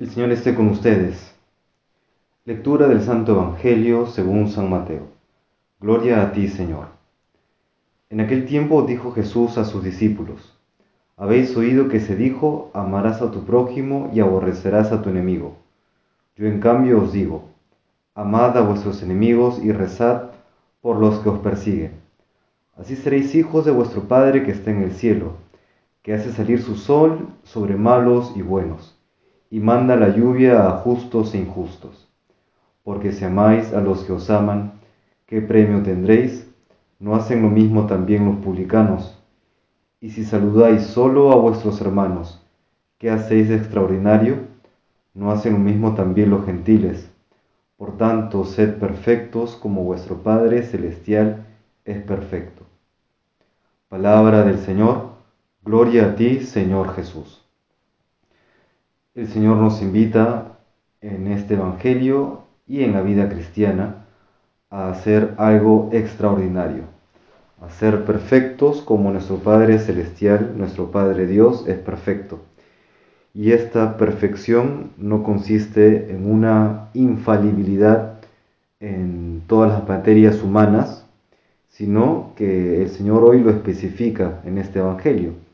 El 0.00 0.08
Señor 0.10 0.30
esté 0.30 0.54
con 0.54 0.68
ustedes. 0.68 1.34
Lectura 2.44 2.86
del 2.86 3.02
Santo 3.02 3.32
Evangelio 3.32 4.06
según 4.06 4.48
San 4.48 4.70
Mateo. 4.70 5.08
Gloria 5.80 6.22
a 6.22 6.30
ti, 6.30 6.46
Señor. 6.46 6.86
En 8.08 8.20
aquel 8.20 8.46
tiempo 8.46 8.82
dijo 8.82 9.10
Jesús 9.10 9.58
a 9.58 9.64
sus 9.64 9.82
discípulos, 9.82 10.56
Habéis 11.16 11.56
oído 11.56 11.88
que 11.88 11.98
se 11.98 12.14
dijo, 12.14 12.70
amarás 12.74 13.22
a 13.22 13.32
tu 13.32 13.44
prójimo 13.44 14.08
y 14.14 14.20
aborrecerás 14.20 14.92
a 14.92 15.02
tu 15.02 15.10
enemigo. 15.10 15.56
Yo 16.36 16.46
en 16.46 16.60
cambio 16.60 17.02
os 17.02 17.12
digo, 17.12 17.48
amad 18.14 18.56
a 18.56 18.60
vuestros 18.60 19.02
enemigos 19.02 19.58
y 19.58 19.72
rezad 19.72 20.30
por 20.80 20.98
los 20.98 21.18
que 21.18 21.30
os 21.30 21.40
persiguen. 21.40 21.90
Así 22.76 22.94
seréis 22.94 23.34
hijos 23.34 23.64
de 23.64 23.72
vuestro 23.72 24.02
Padre 24.02 24.44
que 24.44 24.52
está 24.52 24.70
en 24.70 24.82
el 24.82 24.92
cielo, 24.92 25.32
que 26.02 26.14
hace 26.14 26.30
salir 26.30 26.62
su 26.62 26.76
sol 26.76 27.30
sobre 27.42 27.74
malos 27.74 28.32
y 28.36 28.42
buenos 28.42 28.94
y 29.50 29.60
manda 29.60 29.96
la 29.96 30.10
lluvia 30.10 30.66
a 30.66 30.72
justos 30.78 31.34
e 31.34 31.38
injustos. 31.38 32.08
Porque 32.82 33.12
si 33.12 33.24
amáis 33.24 33.72
a 33.72 33.80
los 33.80 34.04
que 34.04 34.12
os 34.12 34.30
aman, 34.30 34.72
¿qué 35.26 35.40
premio 35.40 35.82
tendréis? 35.82 36.48
¿No 36.98 37.14
hacen 37.14 37.42
lo 37.42 37.48
mismo 37.48 37.86
también 37.86 38.26
los 38.26 38.36
publicanos? 38.36 39.18
Y 40.00 40.10
si 40.10 40.24
saludáis 40.24 40.82
solo 40.82 41.32
a 41.32 41.36
vuestros 41.36 41.80
hermanos, 41.80 42.44
¿qué 42.98 43.10
hacéis 43.10 43.48
de 43.48 43.56
extraordinario? 43.56 44.38
¿No 45.14 45.30
hacen 45.30 45.54
lo 45.54 45.58
mismo 45.58 45.94
también 45.94 46.30
los 46.30 46.44
gentiles? 46.44 47.10
Por 47.76 47.96
tanto, 47.96 48.44
sed 48.44 48.78
perfectos 48.78 49.56
como 49.56 49.84
vuestro 49.84 50.22
Padre 50.22 50.62
Celestial 50.62 51.46
es 51.84 52.02
perfecto. 52.02 52.64
Palabra 53.88 54.44
del 54.44 54.58
Señor, 54.58 55.12
gloria 55.62 56.06
a 56.06 56.14
ti, 56.14 56.40
Señor 56.40 56.94
Jesús. 56.94 57.47
El 59.18 59.26
Señor 59.26 59.56
nos 59.56 59.82
invita 59.82 60.58
en 61.00 61.26
este 61.26 61.54
Evangelio 61.54 62.42
y 62.68 62.84
en 62.84 62.92
la 62.92 63.02
vida 63.02 63.28
cristiana 63.28 64.06
a 64.70 64.90
hacer 64.90 65.34
algo 65.38 65.90
extraordinario, 65.92 66.84
a 67.60 67.68
ser 67.68 68.04
perfectos 68.04 68.80
como 68.80 69.10
nuestro 69.10 69.38
Padre 69.38 69.80
Celestial, 69.80 70.54
nuestro 70.56 70.92
Padre 70.92 71.26
Dios 71.26 71.66
es 71.66 71.78
perfecto. 71.78 72.38
Y 73.34 73.50
esta 73.50 73.96
perfección 73.96 74.92
no 74.98 75.24
consiste 75.24 76.12
en 76.12 76.30
una 76.30 76.90
infalibilidad 76.94 78.20
en 78.78 79.42
todas 79.48 79.72
las 79.72 79.88
materias 79.88 80.44
humanas, 80.44 81.04
sino 81.70 82.34
que 82.36 82.82
el 82.82 82.90
Señor 82.90 83.24
hoy 83.24 83.40
lo 83.40 83.50
especifica 83.50 84.40
en 84.44 84.58
este 84.58 84.78
Evangelio 84.78 85.47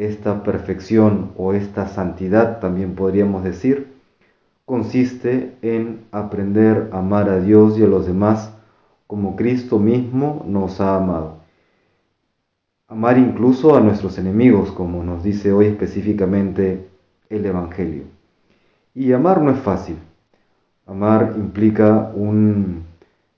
esta 0.00 0.42
perfección 0.42 1.32
o 1.36 1.52
esta 1.52 1.86
santidad, 1.86 2.58
también 2.58 2.94
podríamos 2.94 3.44
decir, 3.44 3.92
consiste 4.64 5.56
en 5.60 6.04
aprender 6.10 6.88
a 6.92 7.00
amar 7.00 7.28
a 7.28 7.38
Dios 7.38 7.78
y 7.78 7.82
a 7.84 7.86
los 7.86 8.06
demás 8.06 8.50
como 9.06 9.36
Cristo 9.36 9.78
mismo 9.78 10.42
nos 10.48 10.80
ha 10.80 10.96
amado. 10.96 11.40
Amar 12.88 13.18
incluso 13.18 13.76
a 13.76 13.80
nuestros 13.80 14.16
enemigos, 14.16 14.72
como 14.72 15.04
nos 15.04 15.22
dice 15.22 15.52
hoy 15.52 15.66
específicamente 15.66 16.88
el 17.28 17.44
Evangelio. 17.44 18.04
Y 18.94 19.12
amar 19.12 19.42
no 19.42 19.50
es 19.50 19.58
fácil. 19.58 19.96
Amar 20.86 21.34
implica 21.36 22.10
un 22.14 22.84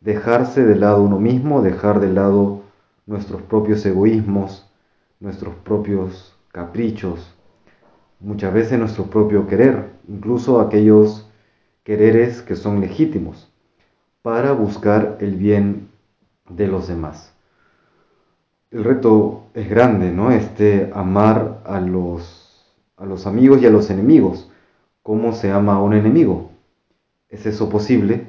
dejarse 0.00 0.64
de 0.64 0.76
lado 0.76 1.02
uno 1.02 1.18
mismo, 1.18 1.60
dejar 1.60 1.98
de 1.98 2.12
lado 2.12 2.62
nuestros 3.06 3.42
propios 3.42 3.84
egoísmos, 3.84 4.70
nuestros 5.18 5.54
propios 5.56 6.36
caprichos, 6.52 7.34
muchas 8.20 8.52
veces 8.52 8.78
nuestro 8.78 9.04
propio 9.06 9.46
querer, 9.46 9.90
incluso 10.06 10.60
aquellos 10.60 11.28
quereres 11.82 12.42
que 12.42 12.56
son 12.56 12.80
legítimos, 12.80 13.52
para 14.20 14.52
buscar 14.52 15.16
el 15.20 15.36
bien 15.36 15.88
de 16.48 16.68
los 16.68 16.86
demás. 16.86 17.34
El 18.70 18.84
reto 18.84 19.44
es 19.54 19.68
grande, 19.68 20.12
¿no? 20.12 20.30
Este 20.30 20.90
amar 20.94 21.60
a 21.64 21.80
los, 21.80 22.64
a 22.96 23.04
los 23.04 23.26
amigos 23.26 23.60
y 23.60 23.66
a 23.66 23.70
los 23.70 23.90
enemigos. 23.90 24.50
¿Cómo 25.02 25.32
se 25.32 25.50
ama 25.50 25.74
a 25.74 25.82
un 25.82 25.94
enemigo? 25.94 26.52
¿Es 27.28 27.44
eso 27.44 27.68
posible? 27.68 28.28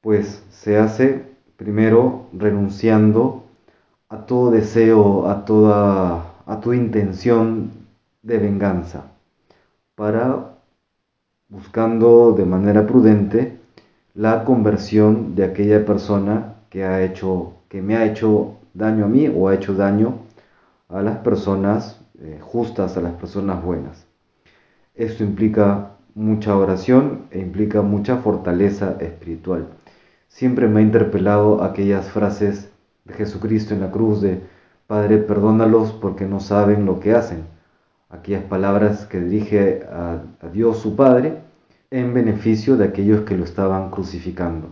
Pues 0.00 0.44
se 0.50 0.78
hace 0.78 1.26
primero 1.56 2.26
renunciando 2.32 3.44
a 4.08 4.24
todo 4.24 4.50
deseo, 4.50 5.28
a 5.28 5.44
toda 5.44 6.37
a 6.48 6.60
tu 6.60 6.72
intención 6.72 7.70
de 8.22 8.38
venganza, 8.38 9.12
para 9.94 10.54
buscando 11.48 12.32
de 12.32 12.46
manera 12.46 12.86
prudente 12.86 13.58
la 14.14 14.44
conversión 14.44 15.34
de 15.34 15.44
aquella 15.44 15.84
persona 15.84 16.54
que 16.70 16.84
ha 16.84 17.02
hecho 17.02 17.52
que 17.68 17.82
me 17.82 17.96
ha 17.96 18.06
hecho 18.06 18.54
daño 18.72 19.04
a 19.04 19.08
mí 19.08 19.28
o 19.28 19.48
ha 19.48 19.54
hecho 19.54 19.74
daño 19.74 20.20
a 20.88 21.02
las 21.02 21.18
personas 21.18 22.00
eh, 22.18 22.38
justas, 22.40 22.96
a 22.96 23.02
las 23.02 23.12
personas 23.12 23.62
buenas. 23.62 24.06
Esto 24.94 25.22
implica 25.24 25.90
mucha 26.14 26.56
oración 26.56 27.26
e 27.30 27.40
implica 27.40 27.82
mucha 27.82 28.16
fortaleza 28.16 28.96
espiritual. 29.00 29.66
Siempre 30.28 30.66
me 30.66 30.80
ha 30.80 30.82
interpelado 30.82 31.62
aquellas 31.62 32.08
frases 32.08 32.70
de 33.04 33.12
Jesucristo 33.12 33.74
en 33.74 33.80
la 33.82 33.90
cruz 33.90 34.22
de 34.22 34.40
Padre, 34.88 35.18
perdónalos 35.18 35.92
porque 35.92 36.24
no 36.24 36.40
saben 36.40 36.86
lo 36.86 36.98
que 36.98 37.12
hacen. 37.12 37.44
Aquellas 38.08 38.44
palabras 38.44 39.04
que 39.04 39.20
dirige 39.20 39.82
a, 39.86 40.22
Dios 40.50 40.78
su 40.78 40.96
Padre 40.96 41.42
en 41.90 42.14
beneficio 42.14 42.78
de 42.78 42.86
aquellos 42.86 43.20
que 43.26 43.36
lo 43.36 43.44
estaban 43.44 43.90
crucificando. 43.90 44.68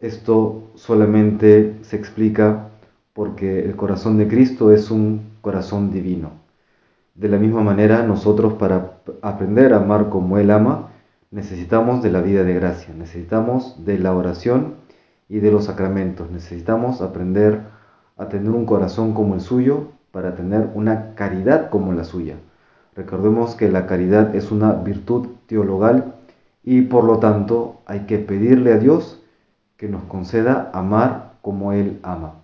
Esto 0.00 0.72
solamente 0.74 1.76
se 1.82 1.94
explica 1.94 2.70
porque 3.12 3.64
el 3.64 3.76
corazón 3.76 4.18
de 4.18 4.26
Cristo 4.26 4.72
es 4.72 4.90
un 4.90 5.20
corazón 5.42 5.92
divino. 5.92 6.32
De 7.14 7.28
la 7.28 7.38
misma 7.38 7.62
manera, 7.62 8.02
nosotros 8.02 8.54
para 8.54 8.98
aprender 9.22 9.74
a 9.74 9.76
amar 9.76 10.08
como 10.08 10.38
Él 10.38 10.50
ama, 10.50 10.88
necesitamos 11.30 12.02
de 12.02 12.10
la 12.10 12.20
vida 12.20 12.42
de 12.42 12.54
gracia, 12.54 12.92
necesitamos 12.98 13.84
de 13.84 14.00
la 14.00 14.12
oración 14.12 14.74
y 15.28 15.38
de 15.38 15.52
los 15.52 15.66
sacramentos, 15.66 16.32
necesitamos 16.32 17.00
aprender 17.00 17.75
a 18.16 18.28
tener 18.28 18.50
un 18.50 18.66
corazón 18.66 19.12
como 19.14 19.34
el 19.34 19.40
suyo 19.40 19.88
para 20.10 20.34
tener 20.34 20.70
una 20.74 21.14
caridad 21.14 21.70
como 21.70 21.92
la 21.92 22.04
suya. 22.04 22.36
Recordemos 22.94 23.54
que 23.54 23.70
la 23.70 23.86
caridad 23.86 24.34
es 24.34 24.50
una 24.50 24.72
virtud 24.72 25.28
teologal 25.46 26.14
y 26.64 26.82
por 26.82 27.04
lo 27.04 27.18
tanto 27.18 27.80
hay 27.86 28.00
que 28.00 28.18
pedirle 28.18 28.72
a 28.72 28.78
Dios 28.78 29.22
que 29.76 29.88
nos 29.88 30.04
conceda 30.04 30.70
amar 30.72 31.34
como 31.42 31.72
Él 31.72 32.00
ama. 32.02 32.36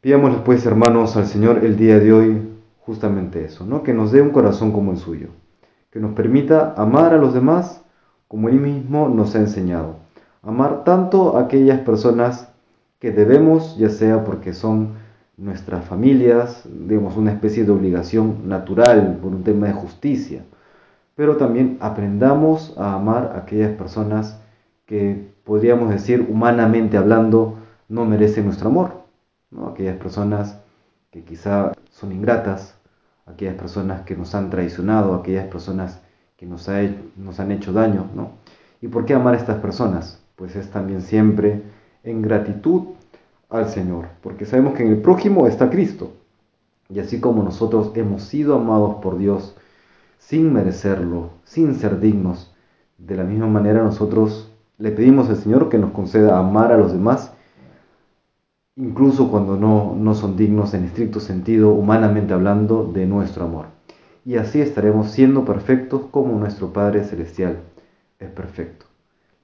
Pidámosle 0.00 0.38
pues, 0.44 0.64
hermanos, 0.64 1.16
al 1.16 1.26
Señor 1.26 1.64
el 1.64 1.76
día 1.76 1.98
de 1.98 2.12
hoy 2.12 2.48
justamente 2.86 3.44
eso, 3.44 3.66
¿no? 3.66 3.82
Que 3.82 3.92
nos 3.92 4.12
dé 4.12 4.22
un 4.22 4.30
corazón 4.30 4.70
como 4.70 4.92
el 4.92 4.98
suyo, 4.98 5.28
que 5.90 5.98
nos 5.98 6.14
permita 6.14 6.74
amar 6.76 7.12
a 7.12 7.18
los 7.18 7.34
demás 7.34 7.82
como 8.28 8.48
Él 8.48 8.60
mismo 8.60 9.08
nos 9.08 9.34
ha 9.34 9.40
enseñado. 9.40 9.96
Amar 10.42 10.84
tanto 10.84 11.36
a 11.36 11.42
aquellas 11.42 11.80
personas 11.80 12.48
que 12.98 13.10
debemos, 13.12 13.76
ya 13.76 13.90
sea 13.90 14.24
porque 14.24 14.52
son 14.52 14.94
nuestras 15.36 15.84
familias, 15.84 16.68
digamos, 16.68 17.16
una 17.16 17.32
especie 17.32 17.64
de 17.64 17.70
obligación 17.70 18.48
natural 18.48 19.18
por 19.22 19.32
un 19.32 19.44
tema 19.44 19.68
de 19.68 19.72
justicia, 19.72 20.44
pero 21.14 21.36
también 21.36 21.78
aprendamos 21.80 22.74
a 22.76 22.94
amar 22.94 23.32
a 23.34 23.38
aquellas 23.38 23.76
personas 23.76 24.40
que 24.84 25.32
podríamos 25.44 25.90
decir 25.90 26.26
humanamente 26.28 26.96
hablando 26.96 27.58
no 27.88 28.04
merecen 28.04 28.46
nuestro 28.46 28.68
amor, 28.68 29.04
¿no? 29.50 29.68
aquellas 29.68 29.96
personas 29.96 30.60
que 31.10 31.22
quizá 31.22 31.72
son 31.90 32.12
ingratas, 32.12 32.74
aquellas 33.26 33.54
personas 33.54 34.02
que 34.02 34.16
nos 34.16 34.34
han 34.34 34.50
traicionado, 34.50 35.14
aquellas 35.14 35.46
personas 35.46 36.00
que 36.36 36.46
nos, 36.46 36.68
nos 37.16 37.40
han 37.40 37.52
hecho 37.52 37.72
daño, 37.72 38.06
¿no? 38.14 38.30
¿Y 38.80 38.88
por 38.88 39.04
qué 39.04 39.14
amar 39.14 39.34
a 39.34 39.38
estas 39.38 39.58
personas? 39.58 40.22
Pues 40.36 40.54
es 40.54 40.70
también 40.70 41.02
siempre 41.02 41.62
en 42.02 42.22
gratitud 42.22 42.82
al 43.48 43.68
Señor, 43.68 44.08
porque 44.22 44.46
sabemos 44.46 44.74
que 44.74 44.82
en 44.82 44.90
el 44.90 45.00
prójimo 45.00 45.46
está 45.46 45.70
Cristo. 45.70 46.12
Y 46.90 47.00
así 47.00 47.20
como 47.20 47.42
nosotros 47.42 47.92
hemos 47.94 48.22
sido 48.22 48.56
amados 48.56 48.96
por 49.02 49.18
Dios 49.18 49.56
sin 50.18 50.52
merecerlo, 50.52 51.30
sin 51.44 51.74
ser 51.74 52.00
dignos, 52.00 52.54
de 52.98 53.16
la 53.16 53.24
misma 53.24 53.46
manera 53.46 53.82
nosotros 53.82 54.52
le 54.78 54.90
pedimos 54.90 55.28
al 55.28 55.36
Señor 55.36 55.68
que 55.68 55.78
nos 55.78 55.92
conceda 55.92 56.38
amar 56.38 56.72
a 56.72 56.76
los 56.76 56.92
demás, 56.92 57.32
incluso 58.76 59.30
cuando 59.30 59.56
no, 59.56 59.94
no 59.96 60.14
son 60.14 60.36
dignos 60.36 60.74
en 60.74 60.84
estricto 60.84 61.20
sentido, 61.20 61.70
humanamente 61.70 62.32
hablando, 62.32 62.84
de 62.84 63.06
nuestro 63.06 63.44
amor. 63.44 63.66
Y 64.24 64.36
así 64.36 64.60
estaremos 64.60 65.10
siendo 65.10 65.44
perfectos 65.44 66.02
como 66.10 66.38
nuestro 66.38 66.72
Padre 66.72 67.04
Celestial 67.04 67.58
es 68.18 68.30
perfecto. 68.30 68.87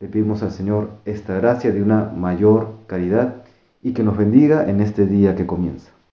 Le 0.04 0.10
pedimos 0.10 0.42
al 0.42 0.52
Señor 0.52 0.90
esta 1.06 1.34
gracia 1.36 1.72
de 1.72 1.80
una 1.80 2.12
mayor 2.14 2.74
caridad 2.86 3.36
y 3.82 3.94
que 3.94 4.02
nos 4.02 4.18
bendiga 4.18 4.68
en 4.68 4.82
este 4.82 5.06
día 5.06 5.34
que 5.34 5.46
comienza. 5.46 5.93